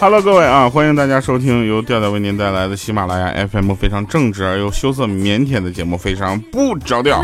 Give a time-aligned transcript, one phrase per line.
[0.00, 7.22] ，Hello，各位啊，欢迎大家收听由调调为您带来的喜马拉雅 FM 非常正直而又羞涩腼腆的节目，非常不着调。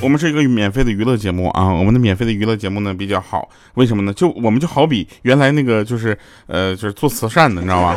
[0.00, 4.12] 我们是一个免费的娱乐节目啊，我们的免费的娱乐节目呢比较好，为什么呢？
[4.12, 7.96] 就我们就好比原来那个就是呃就是做慈善的，你知道吧？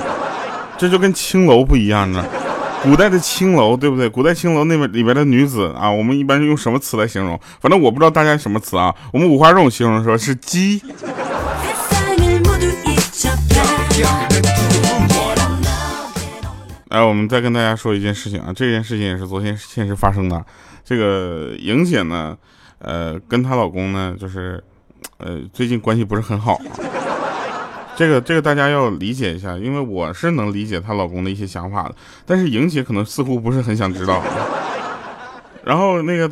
[0.75, 2.25] 这就跟青楼不一样呢。
[2.83, 4.09] 古代的青楼，对不对？
[4.09, 7.39] 古代青楼那边里边的女子啊，我们一般是用什么词来形容？
[7.59, 8.93] 反正我不知道大家什么词啊。
[9.13, 10.81] 我们五花肉形容说是鸡。
[16.89, 20.43] 哎，我们再跟大家说一件事情啊，这件事情也是昨天现实发生的。
[20.83, 22.35] 这个莹姐呢，
[22.79, 24.61] 呃，跟她老公呢，就是，
[25.17, 26.59] 呃，最近关系不是很好。
[28.01, 31.93] 这个这个大家要理解一下，因为我是能理解她老公的一些想法的，
[32.25, 34.23] 但是莹姐可能似乎不是很想知道。
[35.63, 36.27] 然后那个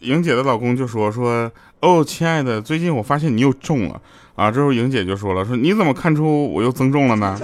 [0.00, 1.48] 莹姐的老公就说说
[1.78, 4.02] 哦，亲爱的，最近我发现你又重了
[4.34, 4.50] 啊。
[4.50, 7.38] 之后莹姐就说了说你怎么看出我又增重了呢？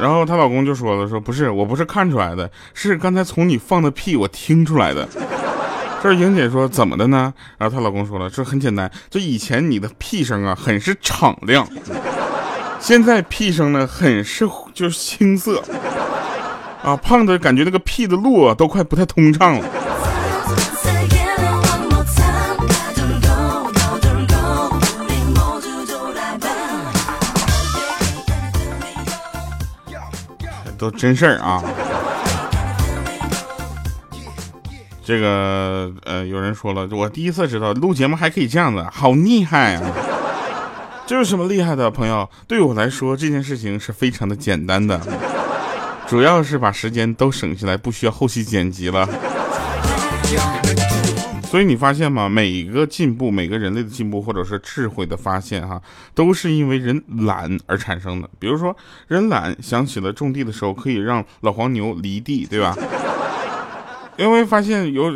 [0.00, 5.06] 然后她老公就说了说不是，我不是看出来的，是刚才从你放的屁我听出来的。
[6.02, 7.34] 这莹姐说怎么的呢？
[7.58, 11.68] 然后她老公说了这很简单，就以前你的屁声啊很是敞亮。
[12.86, 15.58] 现在屁声呢，很是就是青涩
[16.82, 19.64] 啊，胖的感觉那个屁的路啊，都快不太通畅了。
[30.76, 31.64] 都真事儿啊！
[35.02, 39.82] 这个呃，有人说了，我第一次知道录节目还可以这样子，好厉害啊！
[41.06, 42.28] 这有什么厉害的，朋友？
[42.48, 44.98] 对我来说，这件事情是非常的简单的，
[46.08, 49.06] 主要是把时间都省下来，不需要后期剪辑了。
[51.44, 52.26] 所以你发现吗？
[52.26, 55.80] 每一个进步，每个人类的进步，或者是智慧的发现，哈，
[56.14, 58.28] 都是因为人懒而产生的。
[58.38, 58.74] 比如说，
[59.06, 62.74] 人懒想起了种地的时候，可以让老黄牛犁地，对吧？
[64.16, 65.10] 因为发现有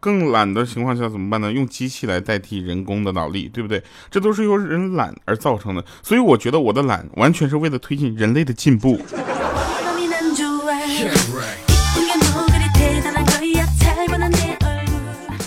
[0.00, 1.52] 更懒的情况下怎么办呢？
[1.52, 3.82] 用机器来代替人工的脑力，对不对？
[4.10, 5.84] 这都是由人懒而造成的。
[6.02, 8.98] 所以我觉得我的懒完全是为了推进人类的进步。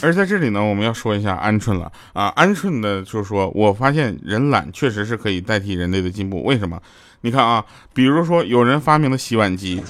[0.01, 2.29] 而在这里呢，我们要说一下鹌鹑了啊！
[2.35, 6.43] 鹌鹑呢，就是说我发现人懒确实是可以代替人类的进步。
[6.43, 6.77] 为什么？
[7.21, 9.81] 你看啊，比如说有人发明了洗碗机。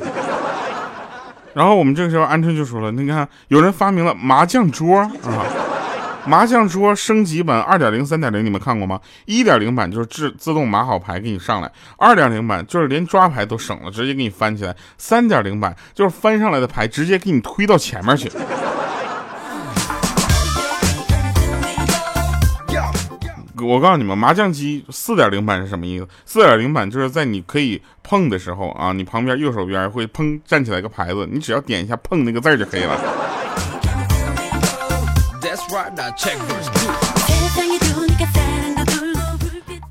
[1.53, 5.11] 然后我们这个时候，鹌鹑就说了：“你看，有人发明了麻将桌啊，
[6.25, 8.99] 麻将桌升级版二点零、三点零，你们看过吗？
[9.25, 18.31] 一点零版就是自自动码好牌给你上来，二点零版就是连抓牌都省了，直接给你翻起来，三点零版就是翻上来的牌直接给你推到前面去。”
[23.63, 26.07] 我告诉你们，麻将机四点零版是什么意思？
[26.25, 32.99] 四点零版就是在你可以碰的时候啊，你旁边右手边会砰站起来一个牌子，你只要点一下碰那个字就可以了。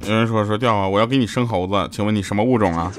[0.00, 2.92] 有人说说调啊，我要给你生猴子，请问你什么物种啊？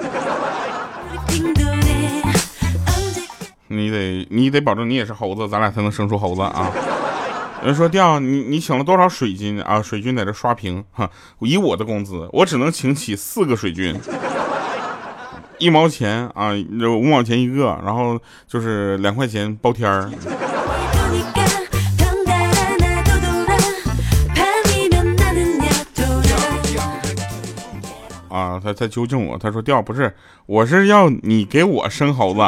[3.68, 6.72] 你得你得保证你也是猴子，咱俩才能生出猴子啊。
[7.64, 9.82] 人说调你你请了多少水军啊？
[9.82, 11.10] 水军在这刷屏哈，
[11.40, 13.98] 以我的工资，我只能请起四个水军，
[15.60, 20.12] 一毛钱啊，五毛钱一个，然后就是两块钱包天儿。
[28.28, 30.14] 啊，他他纠正我，他说调不是，
[30.48, 32.42] 我是要你给我生猴子。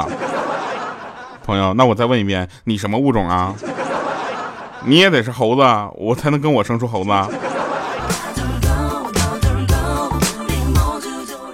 [1.45, 3.55] 朋友，那我再问一遍，你什么物种啊？
[4.87, 5.61] 你也得是猴子，
[5.95, 7.09] 我才能跟我生出猴子。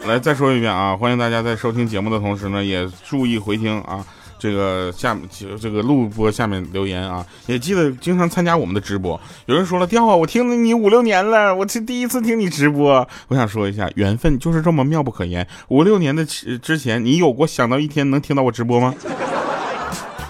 [0.05, 0.97] 来，再说一遍啊！
[0.97, 4.05] 欢迎大家在收听节目的同时呢，也注意回听啊。
[4.37, 5.23] 这个下面
[5.59, 9.19] 这个录播下面留言啊，也记得经常参加我们的直播。
[9.45, 13.07] 有人说了，调啊，我听了你五六年了，我是第一次听你直播。
[13.27, 15.47] 我想说一下，缘分就是这么妙不可言。
[15.69, 18.93] 五六年的之前，你有过想到一天能听到我直播吗？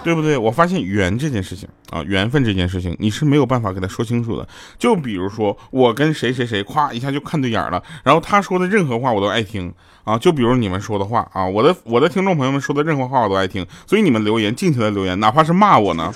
[0.04, 0.36] 对不对？
[0.36, 4.46] 我发现缘这件事情啊，缘分这件事情，你是没有办法给他说清楚的。
[4.78, 9.72] 就比如说，我跟谁谁谁，夸一下就看对眼了，然后他说的任何话我都爱听
[10.04, 10.18] 啊。
[10.18, 16.12] 就比如你们说的话啊，我的我的听众朋友们说的任何话我都爱听，所以你们留言尽情的留言，哪怕是骂我呢。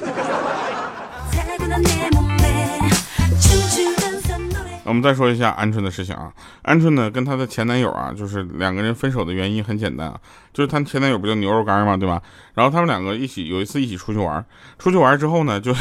[4.87, 10.21] 我们再说一下鹌鹑的事情啊，鹌鹑呢跟她的前男友啊，就是两个人分手的原因很简单啊，
[10.53, 12.23] 就是她前男友不叫牛肉干嘛，对吧？
[12.55, 14.45] 然后他们两个一起有一次一起出去玩，
[14.79, 15.75] 出去玩之后呢，就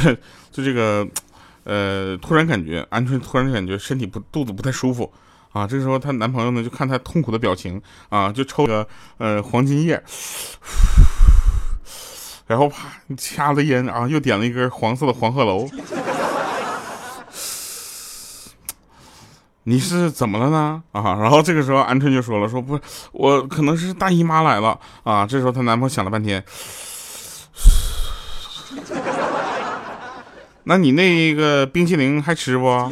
[0.52, 1.08] 就这个
[1.66, 5.14] 呃，突然感觉鹌鹑突然感觉身体不肚子不太舒服
[5.54, 5.68] 啊。
[5.68, 7.80] 这时候她男朋友呢就看她痛苦的表情
[8.10, 8.88] 啊，就抽个
[9.20, 10.04] 呃黄金叶，
[12.48, 15.68] 然后啪掐了烟啊，又点了一根黄色的黄鹤楼。
[19.68, 20.84] 你是怎么了呢？
[20.92, 22.80] 啊，然后这个时候鹌鹑就说了，说不，
[23.12, 25.26] 我可能是大姨妈来了啊。
[25.26, 26.44] 这时候她男朋友想了半天。
[30.66, 32.92] 那你那个冰淇淋还吃不？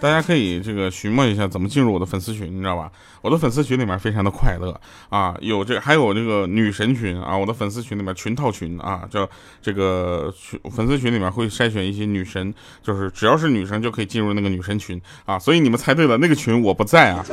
[0.00, 2.90] 大家可以这个询问一下怎么进入我的粉丝群，你知道吧？
[3.20, 4.80] 我的粉丝群里面非常的快乐
[5.10, 9.28] 啊，有这还有这个女神群啊，我的粉丝群里面群套群啊，叫
[9.60, 17.24] 这个群粉丝群里面会筛选一些女神，就是只要是女生就可以进入那个女神群啊，所以你们猜对了，那个群我不在啊。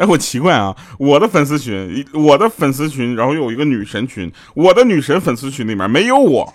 [0.00, 6.50] 哎，我奇怪啊，我的粉丝群，我的粉丝群，然后有一个女神群，我的女神粉丝群里面没有我，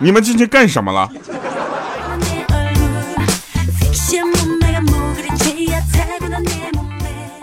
[0.00, 1.08] 你们进去干什么了？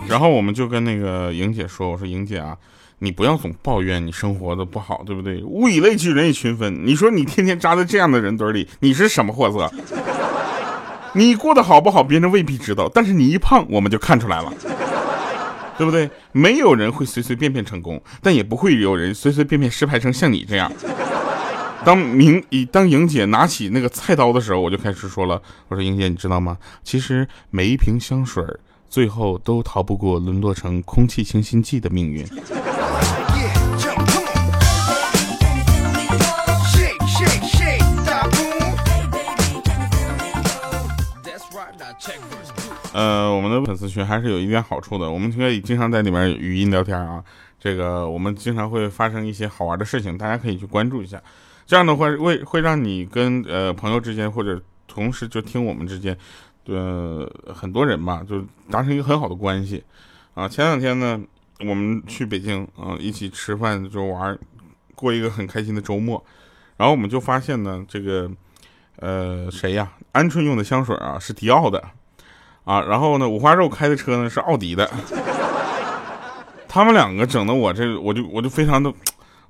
[0.06, 2.58] 然后我们就跟那个莹姐说，我说莹姐啊，
[3.00, 5.42] 你不要总抱怨你生活的不好，对不对？
[5.44, 6.86] 物以类聚，人以群分。
[6.86, 9.72] 你说你天天扎在这样的人堆里，你是什么货色？
[11.18, 14.54] 你过得好不好，别人未必知道，但是你一胖，我们就看出来了，
[15.76, 16.08] 对不对？
[16.32, 20.72] 没有人会随随便便成功，但也不会有人随随便便失败成像你这样。
[21.84, 26.56] 当明以当莹姐拿起那个菜刀的时候，我就开始说了，我说莹姐，你知道吗？
[26.84, 28.44] 其实每一瓶香水
[28.88, 32.24] 最后都逃不过沦落成空气清新剂的命运。
[42.98, 47.24] 呃，我们的粉丝群还是有一点好处的，我们可以经常在里面语音聊天啊。
[47.60, 51.22] 这个我们经常会发生一些好玩的事情，大家可以去关注一下。
[51.68, 56.18] 这样的话会会让你跟呃朋友之间或者同时就听我们之间，
[56.66, 59.84] 呃很多人吧，就达成一个很好的关系
[60.34, 60.48] 啊。
[60.48, 61.22] 前两天呢，
[61.60, 64.36] 我们去北京啊，一起吃饭就玩，
[64.96, 66.26] 过一个很开心的周末。
[66.78, 68.28] 然后我们就发现呢，这个
[68.96, 71.92] 呃谁呀，鹌鹑用的香水啊是迪奥的。
[72.68, 74.92] 啊，然后呢，五花肉开的车呢是奥迪的，
[76.68, 78.92] 他们两个整的我这我就我就非常的，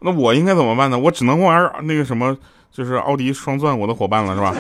[0.02, 1.00] 那我应该怎么办呢？
[1.00, 2.38] 我只能玩那个什么，
[2.72, 4.54] 就是奥迪双钻我的伙伴了，是吧？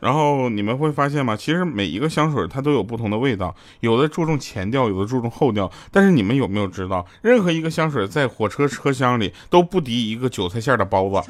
[0.00, 1.36] 然后你们会发现吗？
[1.36, 5.70] 其实每一个香水它都有不同的味道，有的注重前调，有的注重后调。
[5.92, 11.22] 但是你们有没有知道，任何一个香水在火车车厢里都不敌一个韭菜馅的包子。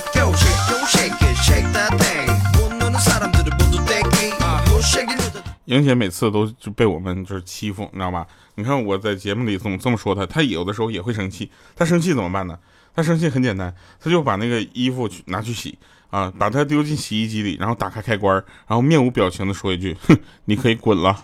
[5.65, 8.27] 莹姐每次都就被我们就是欺负，你知道吧？
[8.55, 11.49] 你看我在节目里怎么这么说她，她有的时候也会生气。
[11.77, 12.59] 她生气怎么办呢？
[12.93, 15.79] 她生气很简单，她就把那个衣服去拿去洗
[16.09, 18.35] 啊，把它丢进洗衣机里，然后打开开关，
[18.67, 21.17] 然后面无表情的说一句：“哼，你可以滚了。”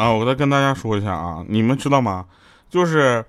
[0.00, 2.26] 啊，我再跟大家说一下啊，你们知道吗？
[2.68, 3.24] 就是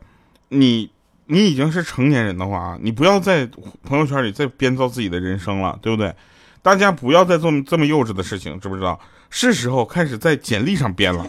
[0.49, 0.89] 你。
[1.27, 3.47] 你已经是成年人的话啊，你不要在
[3.85, 6.13] 朋友圈里再编造自己的人生了，对不对？
[6.61, 8.99] 大家不要再做这么幼稚的事情，知不知道？
[9.29, 11.25] 是时候开始在简历上编了。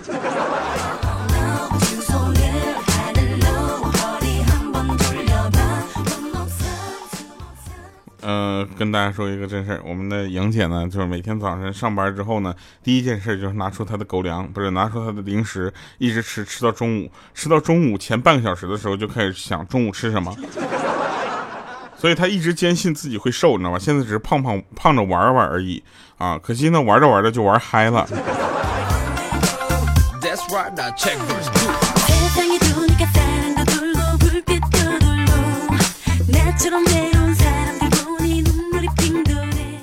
[8.23, 20.33] 呃，跟大家说一个真事儿，我们的莹姐呢，就是每天早晨上班之后呢，第一件事就是拿出她的狗粮，不是拿出她的零食，一直吃吃到中午，吃到中午前半个小时的时候就开始想中午吃什么，
[21.99, 23.79] 所以她一直坚信自己会瘦，你知道吗？
[23.79, 25.83] 现在只是胖胖胖着玩玩而已
[26.17, 28.07] 啊，可惜呢，玩着玩着就玩嗨了。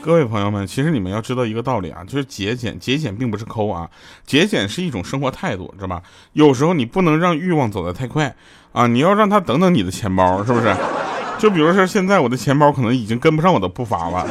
[0.09, 3.87] 各位朋友们，其实你们要知道一个道理啊，就是节俭，节俭并不是抠啊，
[4.25, 6.01] 节俭是一种生活态度，知道吧？
[6.33, 8.35] 有时候你不能让欲望走得太快
[8.71, 10.75] 啊，你要让他等等你的钱包，是不是？
[11.37, 14.27] 就比如说现在我的钱包可能已经跟不上我的步伐了。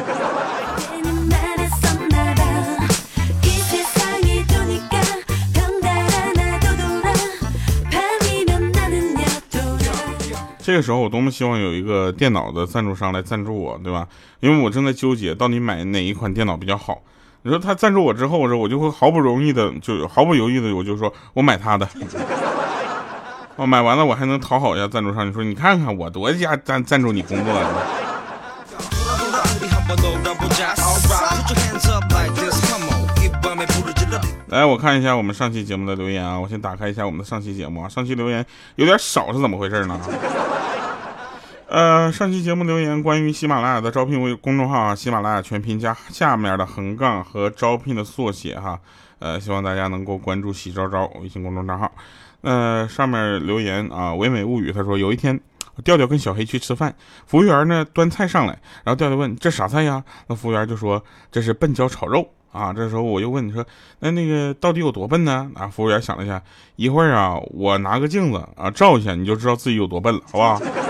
[10.68, 14.06] 这个时候我多么希望有一个电脑的赞助商来赞助我，对吧？
[14.40, 17.00] 因为我正在纠结到底买哪一款电脑比较好。
[17.40, 21.88] 你说他赞助我之后，我说我就会毫不容易的，就毫不犹豫的，我就说我买他的。
[23.56, 25.26] 我买完了，我还能讨好一下赞助商。
[25.26, 27.54] 你说你看看我多家赞赞助你工作。
[34.48, 38.44] 来，我看一下我们上期节目的留言啊，我先打开一下我们的上期节目啊，上期留言
[38.76, 39.98] 有点少，是怎么回事呢？
[41.68, 48.80] 呃，上期节目留言关于喜马拉雅的招聘微公众号啊，喜马拉雅全拼加下面的横杠和招聘的缩写哈，
[49.18, 51.92] 呃，希望大家能够关注喜招招微信公众账号。
[52.40, 55.38] 呃，上面留言啊，唯美物语他说有一天
[55.84, 56.94] 调调跟小黑去吃饭，
[57.26, 60.02] 服务员呢端菜上来，然后调调问这啥菜呀？
[60.26, 62.26] 那服务员就说这是笨椒炒肉。
[62.50, 63.64] 啊，这时候我又问你说，
[63.98, 65.50] 那那个到底有多笨呢？
[65.54, 66.42] 啊，服务员想了一下，
[66.76, 70.58] 一会儿啊，我拿个镜子啊照一下，你就知道自己有多笨了，好吧？
[70.74, 70.87] 然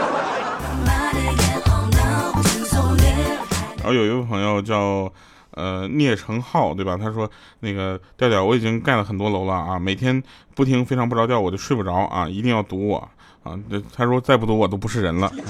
[3.88, 5.10] 后有一位朋友叫
[5.52, 6.96] 呃聂成浩，对吧？
[6.96, 7.28] 他说
[7.60, 10.22] 那个调调，我已经盖了很多楼了啊，每天
[10.54, 13.08] 不听非常不着调，我就睡不着啊，一定要堵我
[13.42, 13.58] 啊。
[13.92, 15.32] 他说再不堵我都不是人了。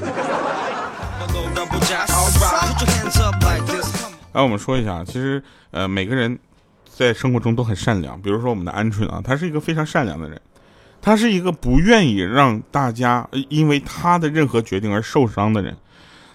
[4.32, 5.42] 来，我们说一下，其实，
[5.72, 6.38] 呃，每个人
[6.84, 8.20] 在生活中都很善良。
[8.20, 10.40] 比如说我们的鹌鹑啊，他是一个非常善良的人，
[11.02, 15.76] 他是一个不愿意让大家因为他的任何决定而受伤的人。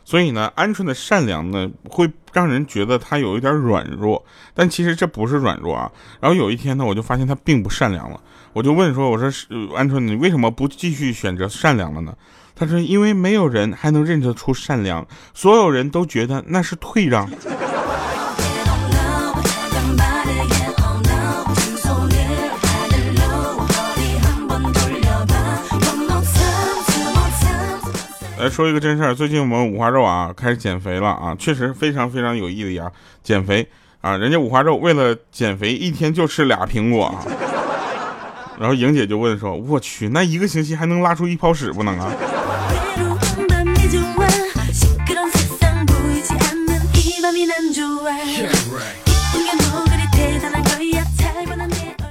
[0.05, 5.91] 所以呢，鹌鹑的善良呢，会让人觉得他有一点软弱，但其实这不是软弱啊。
[6.19, 8.19] 然后有一天呢，我就发现他并不善良了，
[8.51, 12.13] 我就问说：“我说，鹌鹑，你为什么不继续选择善良了呢？”
[12.55, 17.27] 他说：“因为没有人还能认得出善良，所有人都觉得那是退让。”
[28.43, 32.91] 来说一个真事儿，最近我们五花肉啊开始减肥了啊，确实非常非常有毅力啊，
[33.23, 33.65] 减肥
[34.01, 37.17] 啊，人家五花肉为了减肥一天就吃俩苹果，
[38.59, 42.11] 然后莹姐就问说，我去，那一个星期还能拉出一泡屎不能啊？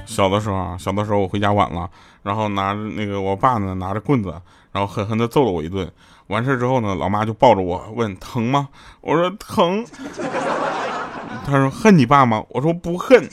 [0.07, 1.87] 小的时候啊，小的时候我回家晚了，
[2.23, 4.33] 然后拿着那个我爸呢拿着棍子，
[4.71, 5.87] 然后狠狠的揍了我一顿。
[6.27, 8.69] 完事之后呢，老妈就抱着我问疼吗？
[9.01, 9.85] 我说疼。
[11.45, 12.43] 他说恨你爸吗？
[12.49, 13.29] 我说不恨。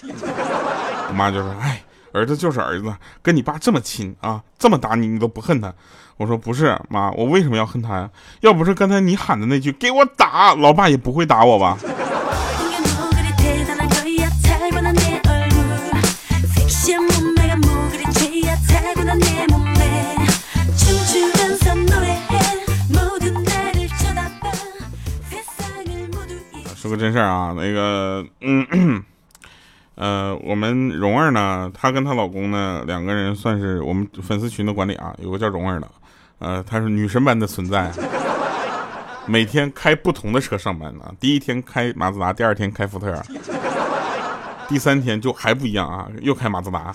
[1.08, 1.82] 我妈就说哎，
[2.12, 2.92] 儿子就是儿子，
[3.22, 5.72] 跟你爸这么亲啊，这么打你你都不恨他。
[6.16, 8.10] 我说不是妈，我为什么要恨他呀？
[8.40, 11.78] 要不是刚才你喊的那句给我打，老爸也不会打我吧。
[26.90, 29.04] 说个真事儿啊，那个，嗯，
[29.94, 35.88] 呃，我们蓉儿呢，她跟她老公呢，两个人算是我们粉丝群的管理啊，有个叫蓉儿的，
[36.40, 37.92] 呃，她是女神般的存在，
[39.26, 43.14] 每天开不同的车上班呢，第一天开马自达，第二天开福特，
[44.68, 46.92] 第三天就还不一样啊，又开马自达，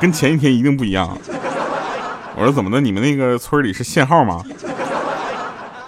[0.00, 1.16] 跟前一天一定不一样。
[2.34, 2.80] 我说怎么的？
[2.80, 4.42] 你们那个村里是限号吗？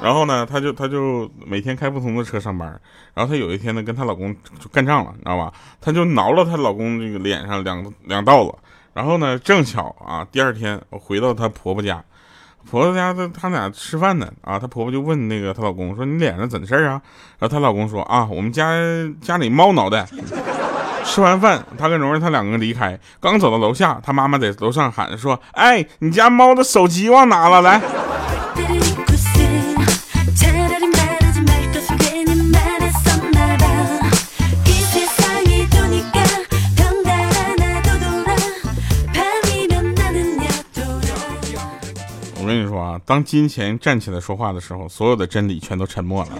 [0.00, 2.68] 然后呢，她就她就每天开不同的车上班。
[3.14, 5.52] 然后她有一天呢，跟她老公就干仗了，你知道吧？
[5.80, 8.54] 她就挠了她老公这个脸上两两道子。
[8.94, 12.02] 然后呢，正巧啊，第二天我回到她婆婆家，
[12.70, 17.02] 婆婆家她她俩吃饭呢啊，她婆婆就问那个她老公说：“你脸上怎的事儿啊？”
[17.38, 18.72] 然后她老公说：“啊，我们家
[19.20, 20.06] 家里猫脑袋。
[21.04, 27.80] ”吃完饭，他跟蓉儿他两个离开，刚走到楼下，他妈妈在楼上喊说：“哎，你家猫的手机忘拿了，来。”
[43.08, 46.30] 当金钱站起来说话的时候，所有的真理全都沉默了。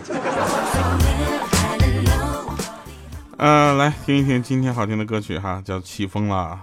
[3.39, 6.61] 呃，来听一听今天好听的歌曲哈，叫《起风了》。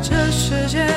[0.00, 0.87] 这世界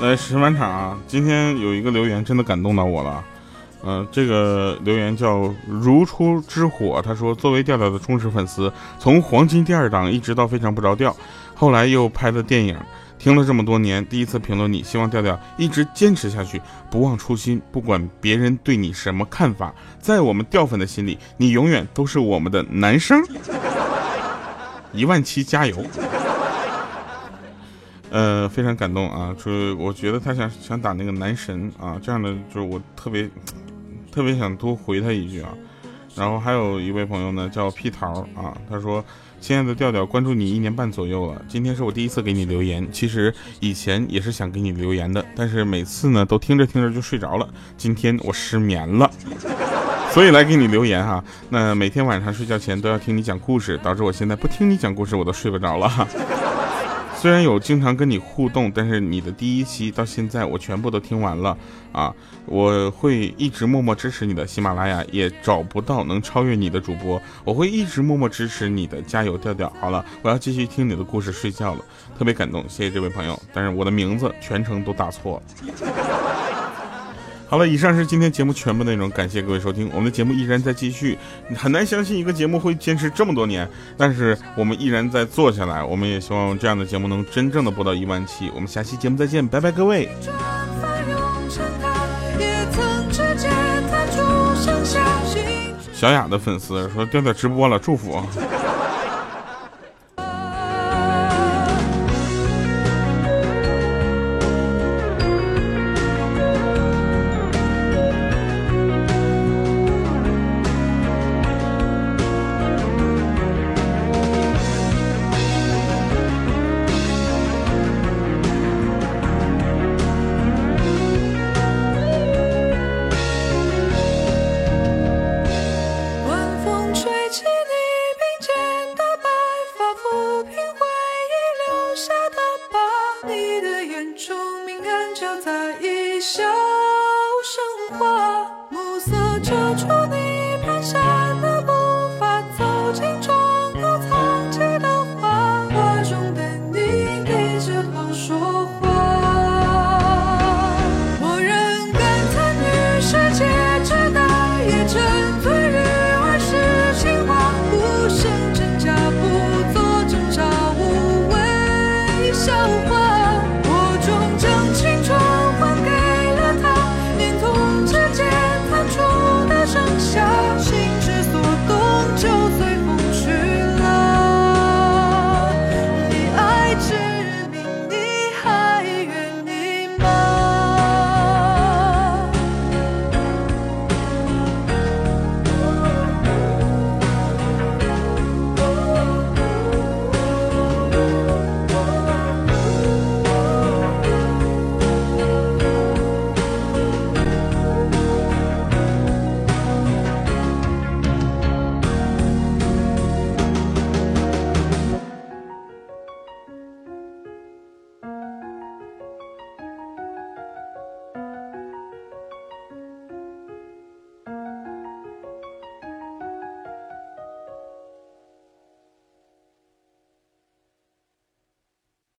[0.00, 3.24] 来石板厂啊，今天有一个留言真的感动到我了。
[3.84, 11.14] 嗯、这个留言叫如初之火，他说作为调调的忠实粉丝，从黄金第二档一直到非常不着调，
[11.54, 12.76] 后来又拍了电影，
[13.18, 23.20] 听了这么多年，第一次评论你，希望调调一直坚持下去，不忘初心，不管别人对你什么看法，在我们调粉的心里，你永远都是我们的男生。
[24.92, 25.76] 一万七加油！
[28.10, 29.34] 呃，非常感动啊！
[29.36, 33.28] 就是我觉得他想想打那个男神啊，这样的就是我特别
[34.10, 35.50] 特别想多回他一句啊。
[36.16, 39.04] 然后还有一位朋友呢，叫屁桃啊，他说
[39.40, 42.84] ：“亲爱的调调，关注你一年半左右了，今天是我第一次给你留言。
[42.90, 47.48] 其实以前也是想给你留言的，但是每次呢都听着听着就睡着了。
[47.76, 49.08] 今天我失眠了。
[50.10, 56.08] ”所以来给你留言哈，那每天晚上睡觉前都要听你讲故事，导致我现在不听你讲故事我都睡不着了。
[57.20, 61.58] 虽然有经常跟你互动，但是你的第一期到现在我全部都听完了
[61.90, 62.14] 啊！
[62.46, 69.68] 我会一直默默支持你的，喜马拉雅也找不到能超越你的主播，我会一直默默支持你的，加油调调！
[69.80, 71.84] 好了，我要继续听你的故事睡觉了，
[72.16, 76.37] 特别感动，谢谢这位朋友，但是我的名字全程都打错了。
[77.48, 79.88] 好了，以上是今天节目全部内容，感谢各位收听。
[79.94, 81.18] 我们的节目依然在继续，
[81.56, 85.82] 很难相信一个节目会坚持这么多年，但是我们依然在做下来。
[85.82, 88.50] 我们也希望这样的节目能真正的播到一万期。
[88.54, 90.10] 我们下期节目再见，拜拜，各位。
[95.94, 98.22] 小雅的粉丝说调调直播了，祝福。